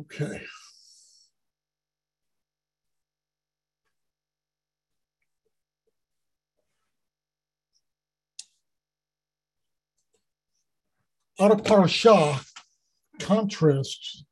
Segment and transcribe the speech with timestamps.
[0.00, 0.40] Okay.
[11.38, 11.64] Out of
[13.18, 14.24] contrasts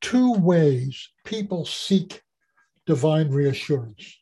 [0.00, 2.22] two ways people seek
[2.86, 4.16] divine reassurance.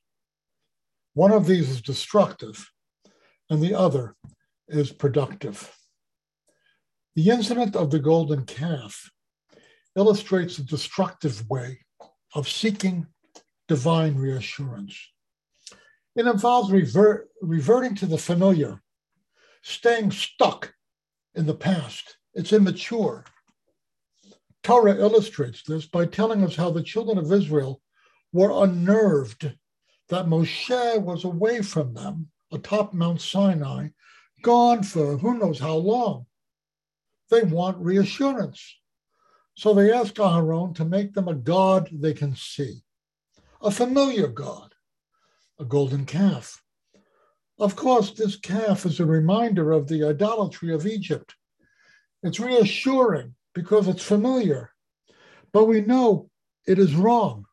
[1.14, 2.70] One of these is destructive,
[3.48, 4.14] and the other
[4.68, 5.74] is productive.
[7.14, 9.10] The incident of the golden calf
[9.96, 11.78] illustrates the destructive way
[12.34, 13.06] of seeking
[13.68, 14.96] divine reassurance.
[16.14, 18.80] It involves revert, reverting to the familiar,
[19.62, 20.72] staying stuck
[21.34, 22.16] in the past.
[22.34, 23.24] It's immature.
[24.62, 27.80] Torah illustrates this by telling us how the children of Israel
[28.32, 29.52] were unnerved
[30.08, 33.88] that Moshe was away from them atop Mount Sinai,
[34.42, 36.26] gone for who knows how long.
[37.30, 38.76] They want reassurance.
[39.56, 42.82] So they ask Aharon to make them a god they can see,
[43.62, 44.74] a familiar god,
[45.58, 46.62] a golden calf.
[47.58, 51.34] Of course, this calf is a reminder of the idolatry of Egypt.
[52.22, 54.72] It's reassuring because it's familiar,
[55.52, 56.28] but we know
[56.66, 57.46] it is wrong.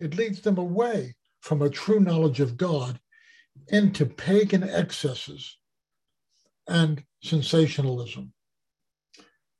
[0.00, 2.98] It leads them away from a true knowledge of God
[3.68, 5.58] into pagan excesses
[6.66, 8.32] and sensationalism.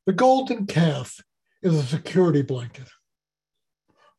[0.07, 1.21] The golden calf
[1.65, 2.89] is a security blanket.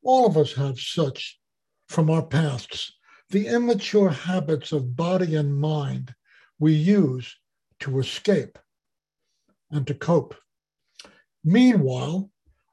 [0.04, 1.40] All of us have such
[1.88, 2.92] from our pasts,
[3.30, 6.14] the immature habits of body and mind
[6.58, 7.36] we use
[7.82, 8.58] to escape
[9.70, 10.36] and to cope.
[11.44, 12.32] Meanwhile,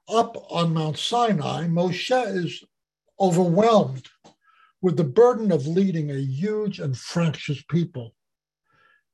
[0.09, 2.65] up on Mount Sinai, Moshe is
[3.21, 4.09] overwhelmed
[4.81, 8.15] with the burden of leading a huge and fractious people.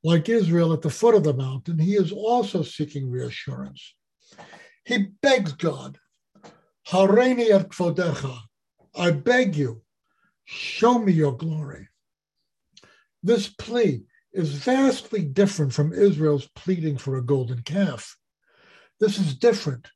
[0.04, 3.94] Like Israel at the foot of the mountain, he is also seeking reassurance.
[4.88, 5.98] He begs God,
[6.88, 8.38] Hareini et kvodecha,
[8.96, 9.82] I beg you,
[10.46, 11.88] show me your glory.
[13.22, 18.16] This plea is vastly different from Israel's pleading for a golden calf.
[18.98, 19.88] This is different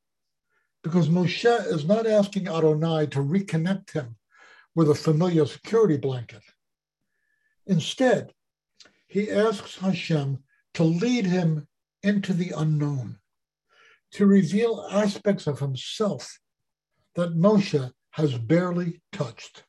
[0.85, 4.17] because Moshe is not asking Adonai to reconnect him
[4.75, 6.43] with a familiar security blanket.
[7.67, 8.35] Instead,
[9.07, 10.45] he asks Hashem
[10.75, 11.67] to lead him
[12.03, 13.21] into the unknown,
[14.13, 16.39] to reveal aspects of himself
[17.15, 19.65] that Moshe has barely touched.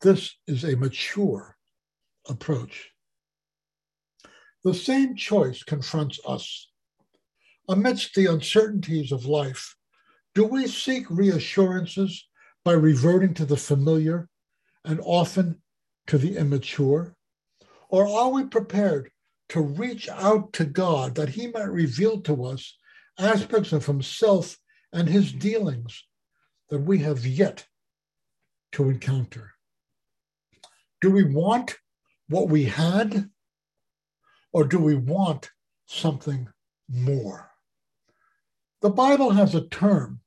[0.00, 1.56] This is a mature
[2.28, 2.90] approach.
[4.64, 6.70] The same choice confronts us.
[7.68, 9.76] Amidst the uncertainties of life,
[10.34, 12.28] do we seek reassurances
[12.64, 14.28] by reverting to the familiar
[14.84, 15.62] and often
[16.06, 17.14] to the immature?
[17.88, 19.10] Or are we prepared
[19.50, 22.77] to reach out to God that He might reveal to us
[23.18, 24.58] aspects of Himself
[24.92, 26.04] and His dealings
[26.70, 27.66] that we have yet
[28.72, 29.52] to encounter?
[31.00, 31.76] Do we want
[32.28, 33.30] what we had,
[34.52, 35.50] or do we want
[35.86, 36.48] something
[36.88, 37.50] more?
[38.80, 40.20] The Bible has a term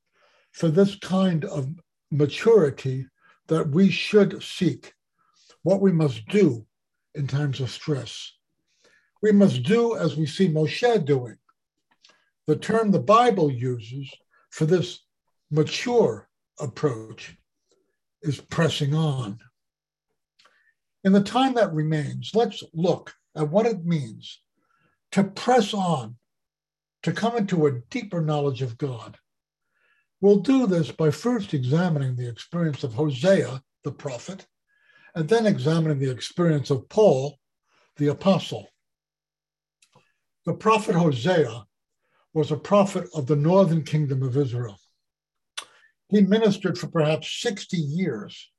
[0.51, 1.69] for this kind of
[2.11, 3.07] maturity
[3.47, 4.93] that we should seek,
[5.63, 6.65] what we must do
[7.15, 8.33] in times of stress.
[9.21, 11.37] We must do as we see Moshe doing.
[12.47, 14.09] The term the Bible uses
[14.49, 14.99] for this
[15.49, 16.27] mature
[16.59, 17.37] approach
[18.21, 19.39] is pressing on.
[21.03, 24.41] In the time that remains, let's look at what it means
[25.11, 26.17] to press on,
[27.03, 29.17] to come into a deeper knowledge of God.
[30.21, 34.45] We'll do this by first examining the experience of Hosea, the prophet,
[35.15, 37.39] and then examining the experience of Paul,
[37.97, 38.67] the apostle.
[40.45, 41.65] The prophet Hosea
[42.33, 44.79] was a prophet of the northern kingdom of Israel.
[46.09, 48.51] He ministered for perhaps 60 years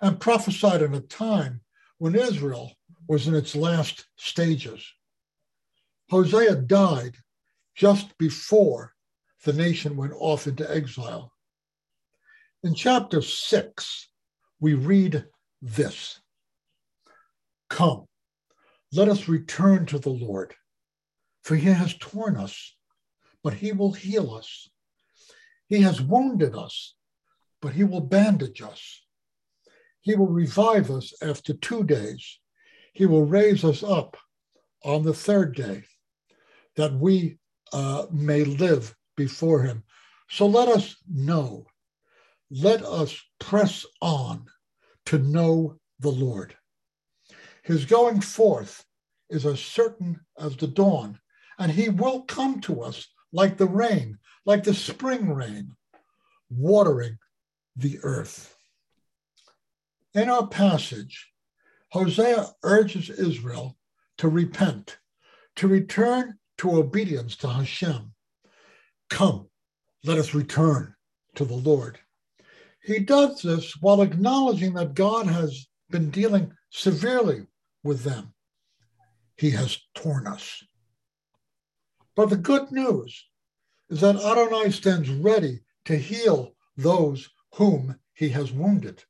[0.00, 1.60] and prophesied in a time
[1.98, 2.72] when Israel
[3.08, 4.86] was in its last stages.
[6.10, 7.16] Hosea died
[7.74, 8.92] just before
[9.44, 11.32] the nation went off into exile.
[12.62, 14.08] In chapter six,
[14.60, 15.24] we read
[15.62, 16.20] this
[17.68, 18.06] Come,
[18.92, 20.54] let us return to the Lord,
[21.42, 22.75] for he has torn us,
[23.46, 24.68] but he will heal us.
[25.68, 26.96] He has wounded us,
[27.62, 29.06] but he will bandage us.
[30.00, 32.40] He will revive us after two days.
[32.92, 34.16] He will raise us up
[34.84, 35.84] on the third day,
[36.74, 37.38] that we
[37.72, 39.84] uh, may live before him.
[40.28, 41.66] So let us know,
[42.50, 44.46] let us press on
[45.04, 46.56] to know the Lord.
[47.62, 48.84] His going forth
[49.30, 51.20] is as certain as the dawn,
[51.60, 53.06] and he will come to us
[53.36, 55.70] like the rain, like the spring rain,
[56.48, 57.18] watering
[57.76, 58.56] the earth.
[60.14, 61.30] In our passage,
[61.90, 63.76] Hosea urges Israel
[64.16, 64.96] to repent,
[65.56, 68.14] to return to obedience to Hashem.
[69.10, 69.50] Come,
[70.02, 70.94] let us return
[71.34, 71.98] to the Lord.
[72.82, 77.46] He does this while acknowledging that God has been dealing severely
[77.84, 78.32] with them.
[79.36, 80.62] He has torn us.
[82.16, 83.26] But the good news
[83.90, 89.04] is that Adonai stands ready to heal those whom he has wounded.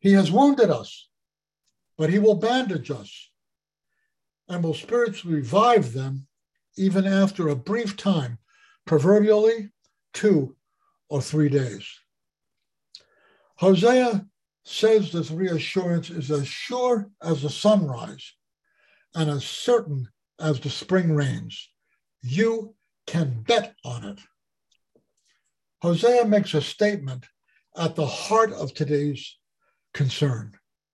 [0.00, 1.08] He has wounded us,
[1.96, 3.30] but he will bandage us
[4.48, 6.26] and will spiritually revive them
[6.76, 8.38] even after a brief time,
[8.84, 9.70] proverbially
[10.12, 10.56] two
[11.08, 11.88] or three days.
[13.56, 14.26] Hosea
[14.64, 18.34] says this reassurance is as sure as the sunrise
[19.14, 21.70] and as certain as the spring rains.
[22.28, 22.74] You
[23.06, 24.18] can bet on it.
[25.80, 27.24] Hosea makes a statement
[27.76, 29.38] at the heart of today's
[29.94, 30.52] concern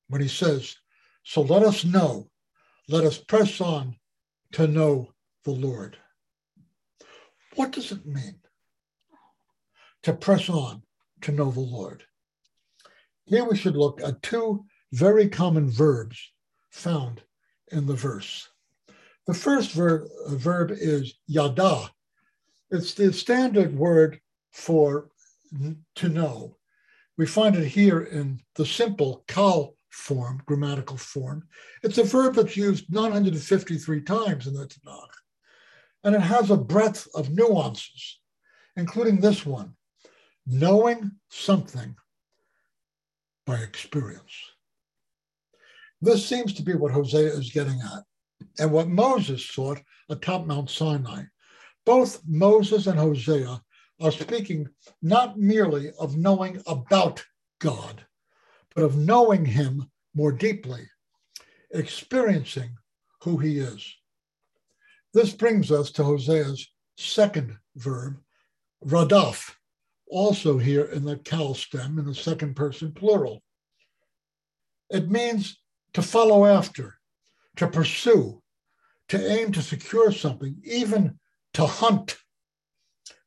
[0.08, 0.76] when he says,
[1.24, 2.28] So let us know,
[2.86, 3.96] let us press on
[4.52, 5.08] to know
[5.44, 5.96] the Lord.
[7.54, 8.40] What does it mean
[10.02, 10.82] to press on
[11.22, 12.04] to know the Lord?
[13.24, 16.30] Here we should look at two very common verbs
[16.70, 17.22] found
[17.70, 18.51] in the verse.
[19.26, 21.90] The first ver- verb is yada.
[22.70, 24.20] It's the standard word
[24.50, 25.10] for
[25.96, 26.56] to know.
[27.18, 31.46] We find it here in the simple kal form, grammatical form.
[31.82, 35.12] It's a verb that's used 953 times in the Tanakh.
[36.04, 38.18] And it has a breadth of nuances,
[38.76, 39.74] including this one
[40.46, 41.94] knowing something
[43.46, 44.32] by experience.
[46.00, 48.02] This seems to be what Hosea is getting at,
[48.58, 51.24] and what Moses sought atop Mount Sinai.
[51.84, 53.60] Both Moses and Hosea
[54.00, 54.68] are speaking
[55.00, 57.24] not merely of knowing about
[57.60, 58.04] God,
[58.74, 60.88] but of knowing Him more deeply,
[61.72, 62.76] experiencing
[63.22, 63.94] who He is.
[65.14, 68.18] This brings us to Hosea's second verb,
[68.84, 69.54] radaf,
[70.10, 73.42] also here in the kal stem in the second person plural.
[74.90, 75.58] It means
[75.94, 76.98] to follow after,
[77.56, 78.42] to pursue,
[79.08, 81.18] to aim to secure something, even
[81.54, 82.16] to hunt.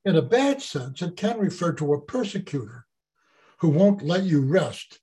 [0.03, 2.85] In a bad sense, it can refer to a persecutor
[3.59, 4.99] who won't let you rest.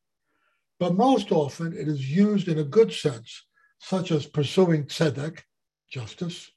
[0.78, 3.44] But most often, it is used in a good sense,
[3.78, 5.40] such as pursuing tzedek,
[5.88, 6.50] justice,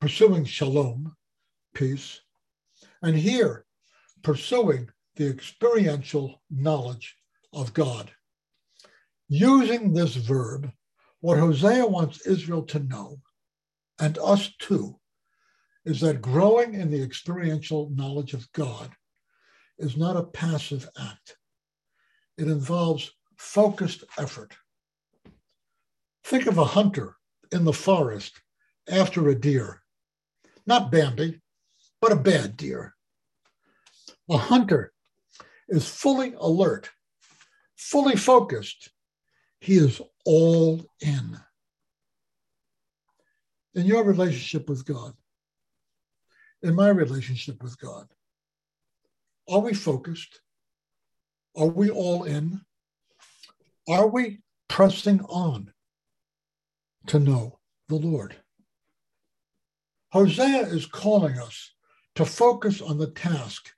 [0.00, 1.16] pursuing shalom,
[1.74, 2.20] peace,
[3.02, 3.64] and here,
[4.22, 7.16] pursuing the experiential knowledge
[7.52, 8.10] of God.
[9.28, 10.70] Using this verb,
[11.20, 13.20] what Hosea wants Israel to know,
[13.98, 14.98] and us too,
[15.84, 18.90] is that growing in the experiential knowledge of God
[19.78, 21.36] is not a passive act.
[22.36, 24.54] It involves focused effort.
[26.24, 27.16] Think of a hunter
[27.52, 28.40] in the forest
[28.88, 29.82] after a deer,
[30.66, 31.40] not Bambi,
[32.00, 32.94] but a bad deer.
[34.28, 34.92] A hunter
[35.68, 36.90] is fully alert,
[37.76, 38.90] fully focused
[39.66, 41.36] he is all in.
[43.74, 45.12] In your relationship with God,
[46.62, 48.06] in my relationship with God,
[49.50, 50.40] are we focused?
[51.56, 52.60] Are we all in?
[53.88, 54.38] Are we
[54.68, 55.72] pressing on
[57.08, 58.36] to know the Lord?
[60.12, 61.72] Hosea is calling us
[62.14, 63.72] to focus on the task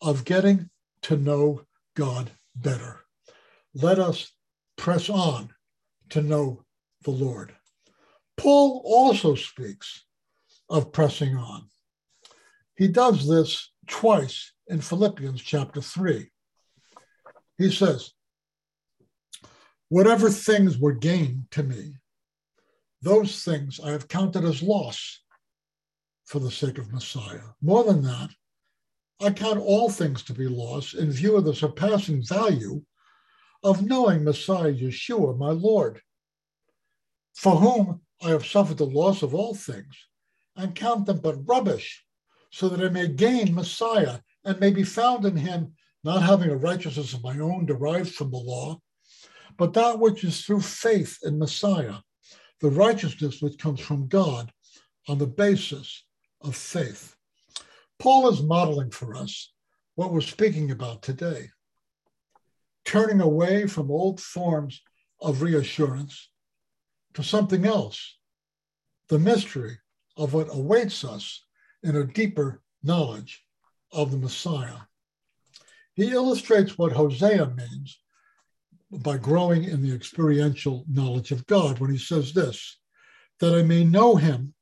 [0.00, 0.70] of getting
[1.02, 1.62] to know
[1.96, 3.00] God better.
[3.74, 4.30] Let us
[4.76, 5.50] press on
[6.10, 6.64] to know
[7.04, 7.54] the Lord.
[8.36, 10.04] Paul also speaks
[10.68, 11.68] of pressing on.
[12.76, 16.28] He does this twice in Philippians chapter 3.
[17.58, 18.12] He says,
[19.88, 21.96] Whatever things were gain to me,
[23.02, 25.20] those things I have counted as loss
[26.24, 27.42] for the sake of Messiah.
[27.60, 28.30] More than that,
[29.20, 32.82] I count all things to be loss in view of the surpassing value
[33.62, 36.00] of knowing Messiah Yeshua, my Lord,
[37.34, 40.08] for whom I have suffered the loss of all things,
[40.56, 42.04] and count them but rubbish,
[42.50, 46.56] so that I may gain Messiah and may be found in him, not having a
[46.56, 48.78] righteousness of my own derived from the law,
[49.56, 51.96] but that which is through faith in Messiah,
[52.60, 54.52] the righteousness which comes from God
[55.08, 56.04] on the basis
[56.40, 57.14] of faith.
[57.98, 59.52] Paul is modeling for us
[59.94, 61.50] what we're speaking about today
[62.84, 64.82] turning away from old forms
[65.20, 66.30] of reassurance
[67.14, 68.18] to something else,
[69.08, 69.78] the mystery
[70.16, 71.44] of what awaits us
[71.82, 73.44] in a deeper knowledge
[73.92, 74.78] of the Messiah.
[75.94, 77.98] He illustrates what Hosea means
[78.90, 82.78] by growing in the experiential knowledge of God when he says this
[83.40, 84.54] that I may know him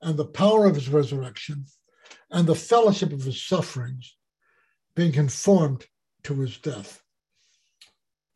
[0.00, 1.66] and the power of his resurrection
[2.30, 4.16] and the fellowship of his sufferings,
[4.94, 5.86] being conformed
[6.24, 7.02] to his death.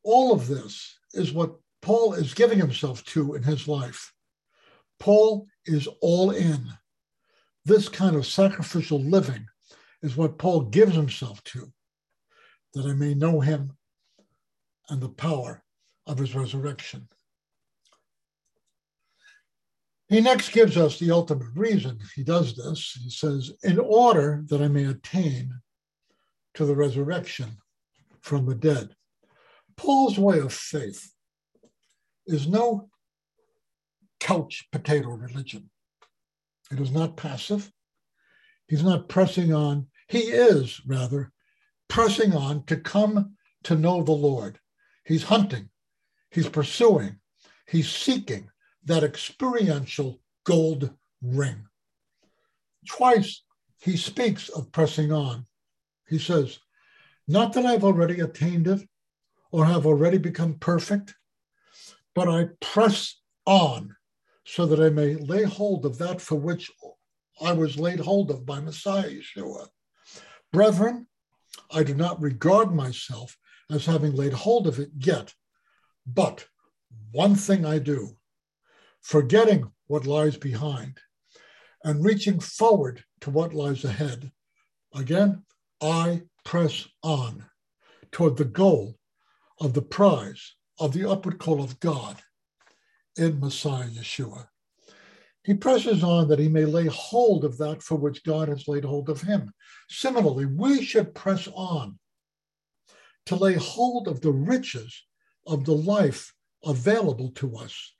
[0.02, 4.12] All of this is what Paul is giving himself to in his life.
[4.98, 6.66] Paul is all in.
[7.64, 9.46] This kind of sacrificial living
[10.02, 11.72] is what Paul gives himself to,
[12.74, 13.76] that I may know him
[14.88, 15.62] and the power
[16.06, 17.08] of his resurrection.
[20.08, 22.98] He next gives us the ultimate reason he does this.
[23.00, 25.54] He says, In order that I may attain
[26.54, 27.56] to the resurrection
[28.20, 28.96] from the dead.
[29.80, 31.10] Paul's way of faith
[32.26, 32.90] is no
[34.20, 35.70] couch potato religion.
[36.70, 37.72] It is not passive.
[38.68, 39.86] He's not pressing on.
[40.06, 41.32] He is, rather,
[41.88, 44.58] pressing on to come to know the Lord.
[45.06, 45.70] He's hunting,
[46.30, 47.18] he's pursuing,
[47.66, 48.50] he's seeking
[48.84, 50.90] that experiential gold
[51.22, 51.64] ring.
[52.86, 53.44] Twice
[53.78, 55.46] he speaks of pressing on.
[56.06, 56.58] He says,
[57.26, 58.86] Not that I've already attained it
[59.50, 61.14] or have already become perfect,
[62.14, 63.96] but I press on
[64.44, 66.70] so that I may lay hold of that for which
[67.40, 69.68] I was laid hold of by Messiah Yeshua.
[70.52, 71.06] Brethren,
[71.70, 73.36] I do not regard myself
[73.70, 75.32] as having laid hold of it yet.
[76.06, 76.46] But
[77.12, 78.16] one thing I do,
[79.00, 80.98] forgetting what lies behind
[81.84, 84.32] and reaching forward to what lies ahead,
[84.94, 85.44] again,
[85.80, 87.44] I press on
[88.10, 88.96] toward the goal
[89.60, 92.16] of the prize of the upward call of God
[93.16, 94.46] in Messiah Yeshua.
[95.42, 98.84] He presses on that he may lay hold of that for which God has laid
[98.84, 99.52] hold of him.
[99.88, 101.98] Similarly, we should press on
[103.26, 105.04] to lay hold of the riches
[105.46, 106.32] of the life
[106.64, 107.94] available to us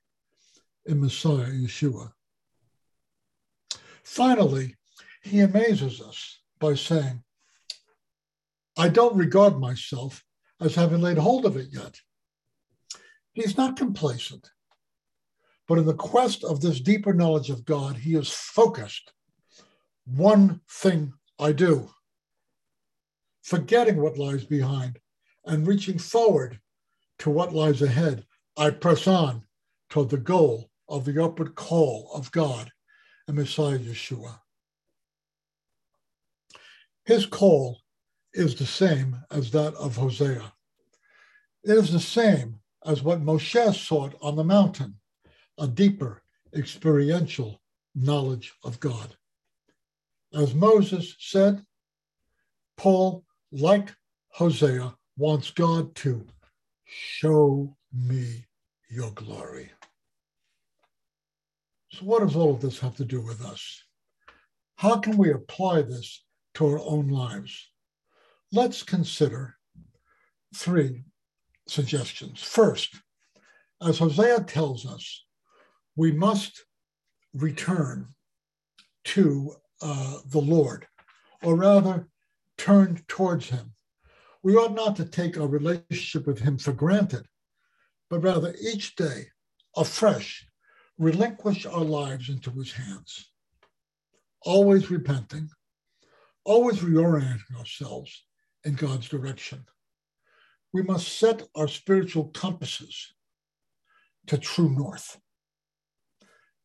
[0.87, 2.13] in Messiah Yeshua.
[4.03, 4.77] Finally,
[5.23, 7.23] he amazes us by saying,
[8.77, 10.25] I don't regard myself
[10.61, 11.97] as having laid hold of it yet.
[13.33, 14.51] He's not complacent,
[15.67, 19.13] but in the quest of this deeper knowledge of God, he is focused.
[20.05, 21.91] One thing I do,
[23.43, 24.99] forgetting what lies behind
[25.45, 26.61] and reaching forward
[27.21, 28.27] to what lies ahead,
[28.57, 29.43] I press on
[29.89, 32.71] toward the goal of the upward call of God
[33.29, 34.41] and Messiah Yeshua.
[37.05, 37.80] His call
[38.33, 40.53] is the same as that of Hosea.
[41.65, 44.97] It is the same as what Moshe sought on the mountain
[45.59, 46.23] a deeper
[46.55, 47.61] experiential
[47.95, 49.17] knowledge of God.
[50.33, 51.65] As Moses said,
[52.77, 53.95] Paul, like
[54.31, 56.27] Hosea, wants God to
[56.85, 58.47] show me
[58.89, 59.71] your glory.
[61.93, 63.83] So, what does all of this have to do with us?
[64.77, 67.71] How can we apply this to our own lives?
[68.53, 69.57] Let's consider
[70.55, 71.05] three
[71.69, 72.43] suggestions.
[72.43, 72.97] First,
[73.83, 75.25] as Hosea tells us,
[75.97, 76.65] we must
[77.35, 78.09] return
[79.05, 80.87] to uh, the Lord,
[81.43, 82.09] or rather,
[82.59, 83.73] turn towards Him
[84.43, 87.27] we ought not to take our relationship with Him for granted,
[88.09, 89.27] but rather each day,
[89.77, 90.47] afresh,
[90.99, 93.31] relinquish our lives into His hands,
[94.43, 95.49] always repenting,
[96.45, 98.25] always reorienting ourselves
[98.65, 99.65] in God's direction.
[100.73, 103.13] We must set our spiritual compasses
[104.27, 105.19] to true north.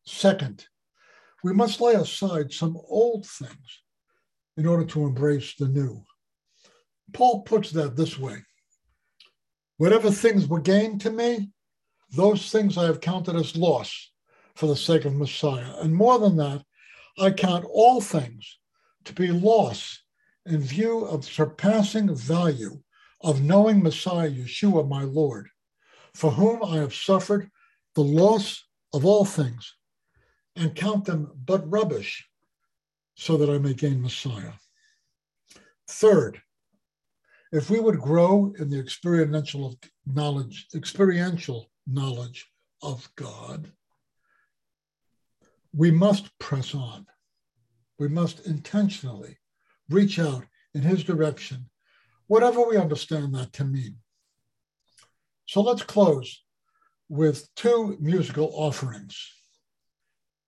[0.04, 0.66] Second,
[1.42, 3.82] we must lay aside some old things
[4.56, 6.04] in order to embrace the new.
[7.12, 8.38] Paul puts that this way
[9.78, 11.50] Whatever things were gained to me,
[12.10, 14.10] those things I have counted as loss
[14.54, 15.74] for the sake of Messiah.
[15.80, 16.62] And more than that,
[17.18, 18.58] I count all things
[19.04, 20.02] to be loss
[20.46, 22.80] in view of surpassing value
[23.22, 25.48] of knowing Messiah Yeshua, my Lord,
[26.14, 27.50] for whom I have suffered
[27.94, 29.74] the loss of all things
[30.54, 32.28] and count them but rubbish
[33.14, 34.52] so that I may gain Messiah.
[35.88, 36.40] Third,
[37.52, 42.46] if we would grow in the experiential knowledge, experiential knowledge
[42.82, 43.70] of God,
[45.72, 47.06] we must press on.
[47.98, 49.38] We must intentionally
[49.88, 51.68] reach out in his direction,
[52.26, 53.96] whatever we understand that to mean.
[55.46, 56.42] So let's close
[57.08, 59.32] with two musical offerings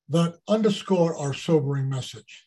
[0.09, 2.47] that underscore our sobering message.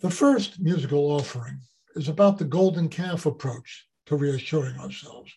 [0.00, 1.60] The first musical offering
[1.96, 5.32] is about the golden calf approach to reassuring ourselves.